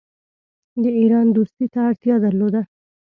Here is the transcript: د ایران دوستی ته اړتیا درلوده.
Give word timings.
د 0.81 0.83
ایران 0.99 1.27
دوستی 1.35 1.65
ته 1.73 1.79
اړتیا 1.89 2.15
درلوده. 2.25 2.61